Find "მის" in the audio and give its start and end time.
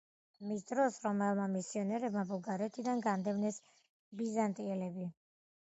0.51-0.63